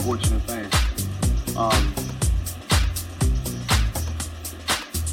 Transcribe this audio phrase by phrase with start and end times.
[0.00, 0.64] unfortunate thing.
[1.56, 1.94] Um,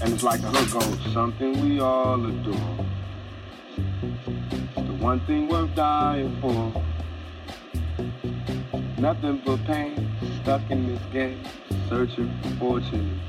[0.01, 2.85] and it's like the hook goes, something we all adore.
[4.75, 6.71] The one thing worth dying for.
[8.97, 10.09] Nothing but pain,
[10.41, 11.43] stuck in this game,
[11.89, 13.19] searching for fortune.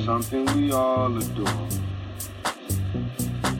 [0.00, 1.68] something we all adore.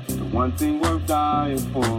[0.08, 1.91] The one thing worth dying for.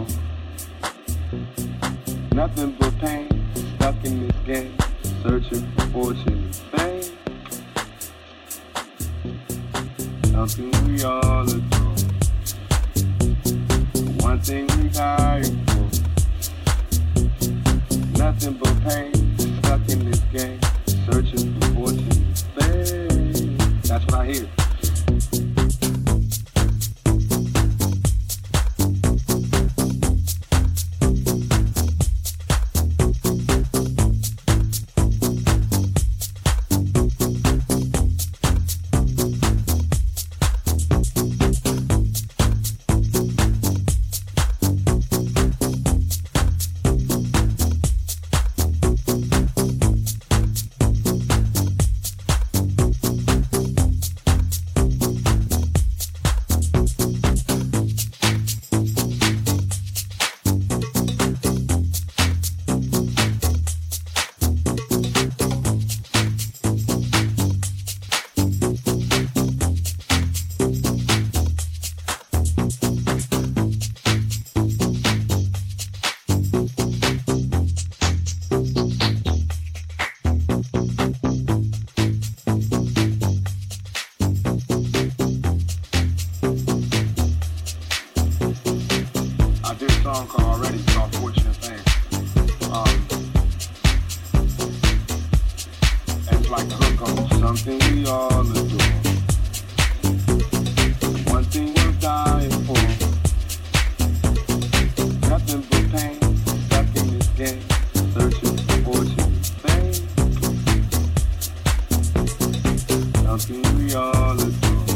[113.34, 114.94] We all agree?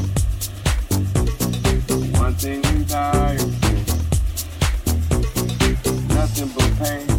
[2.21, 3.37] One thing we die
[6.15, 7.18] nothing but pain.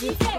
[0.00, 0.29] Thank you.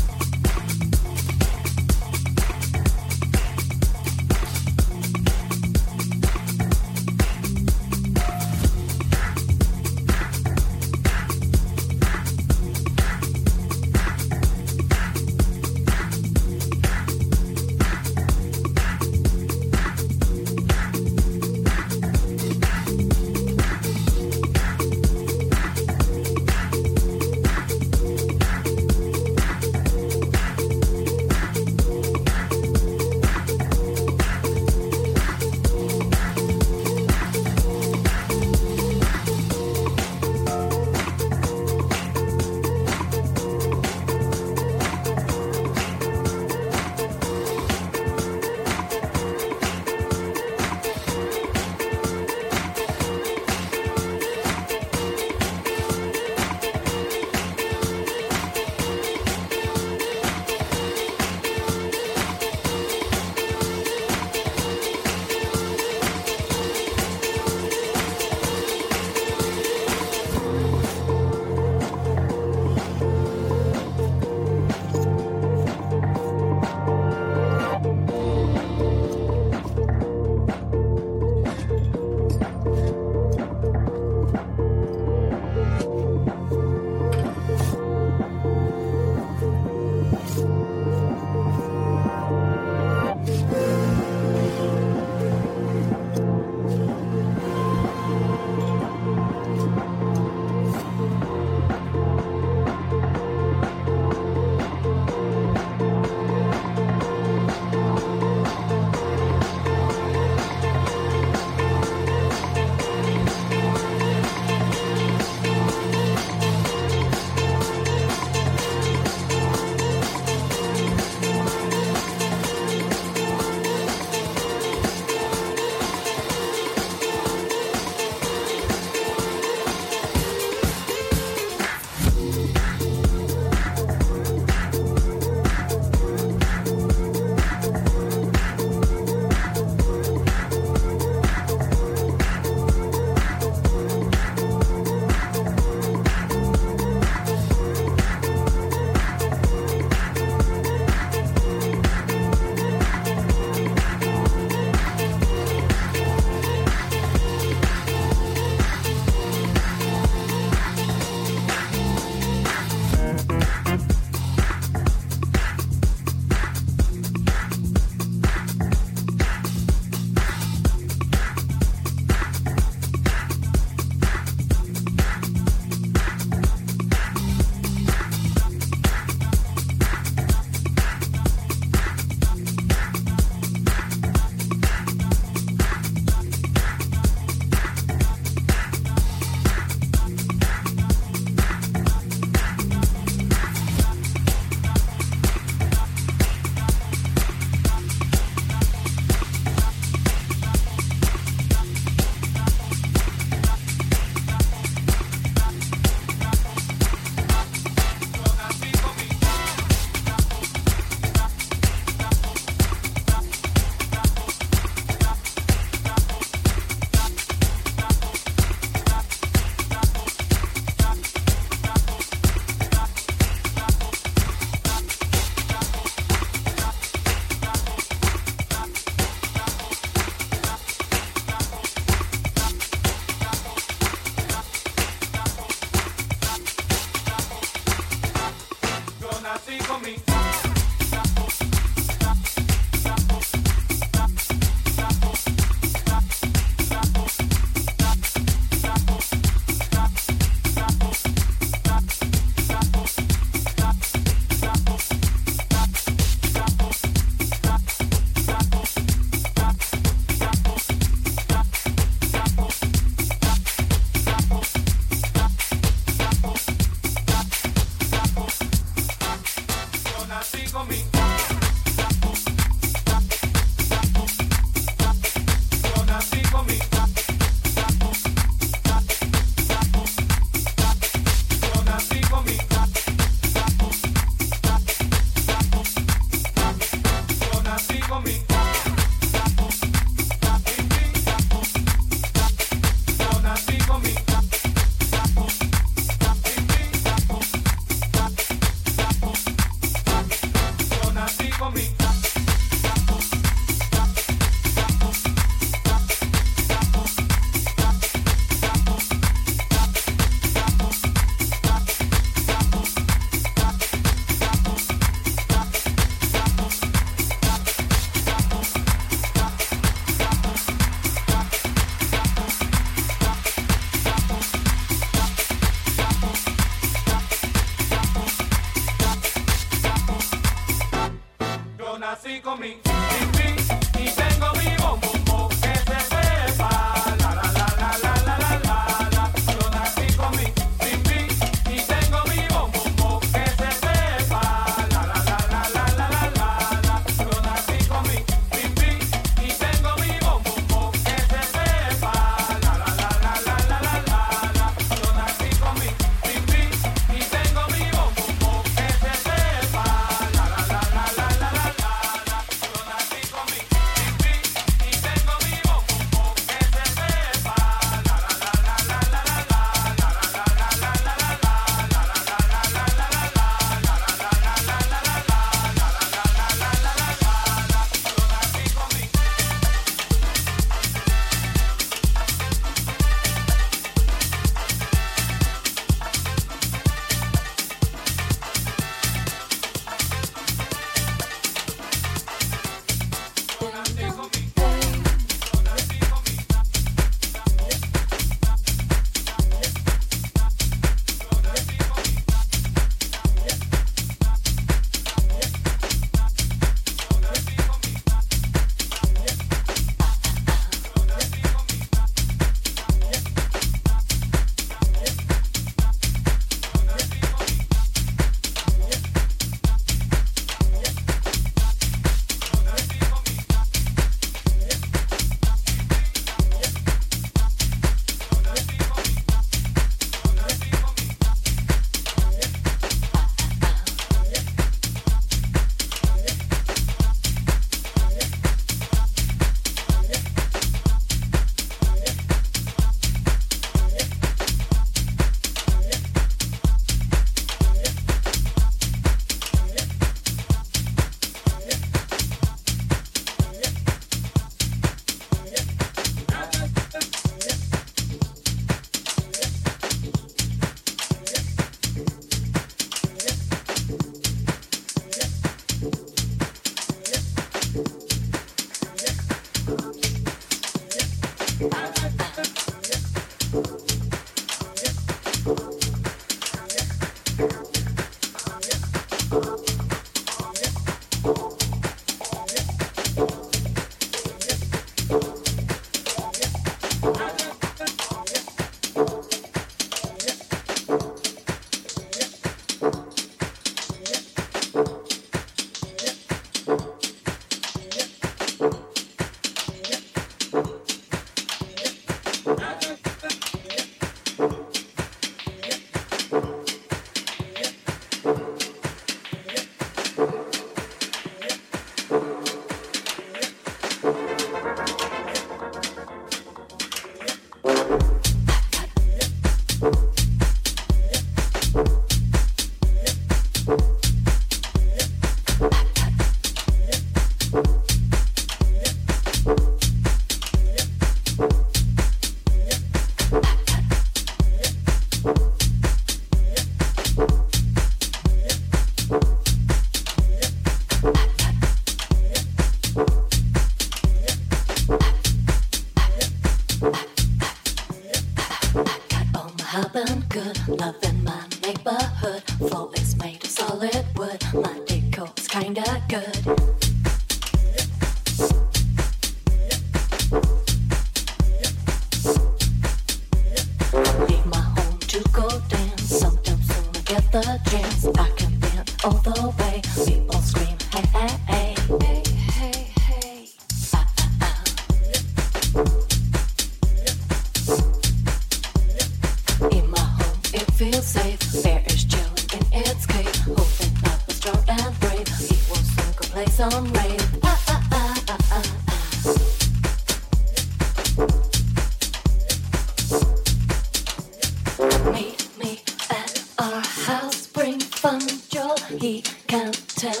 [594.96, 598.56] Meet me at our house, bring fun, joy.
[598.80, 600.00] He can't tell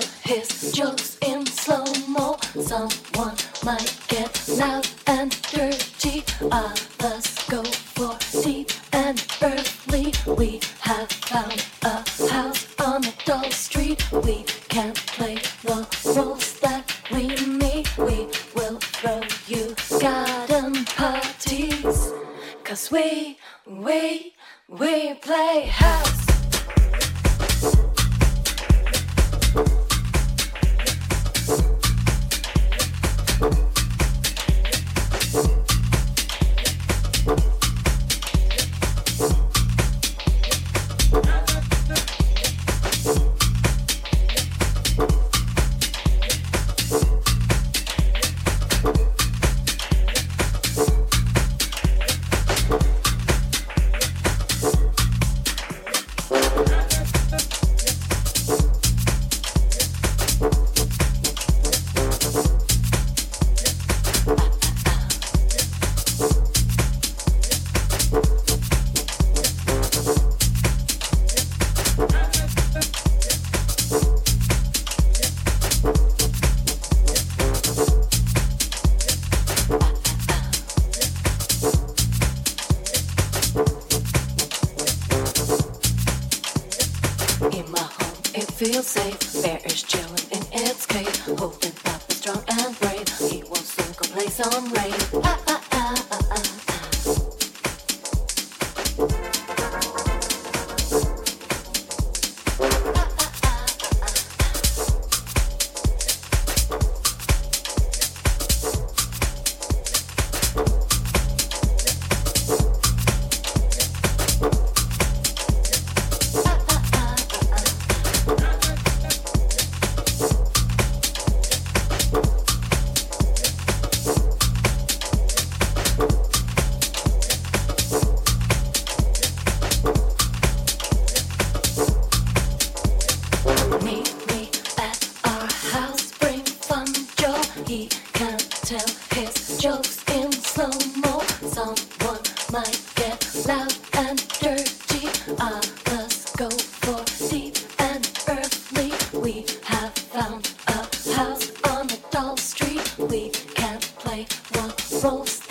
[154.24, 155.45] can play what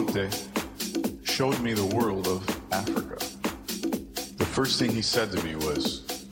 [0.00, 0.48] Luis
[1.24, 3.16] showed me the world of Africa.
[4.38, 6.26] The first thing he said to me was,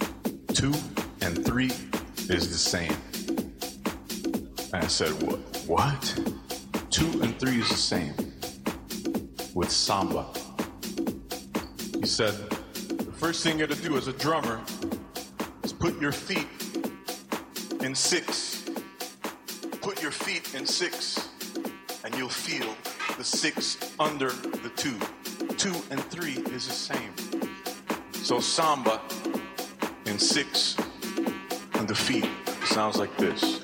[0.54, 0.72] two
[1.20, 1.70] and three
[2.30, 2.96] is the same.
[4.72, 5.38] And I said, what?
[5.66, 6.20] What?
[6.90, 8.14] Two and three is the same.
[9.54, 10.26] With samba.
[12.00, 12.34] He said,
[12.88, 14.62] the first thing you gotta do as a drummer
[15.62, 16.48] is put your feet
[17.82, 18.64] in six.
[19.82, 21.28] Put your feet in six,
[22.04, 22.66] and you'll feel
[23.18, 24.96] the six under the two.
[25.56, 27.12] Two and three is the same.
[28.12, 29.00] So samba
[30.06, 30.76] in six
[31.74, 32.28] and the feet
[32.64, 33.60] sounds like this.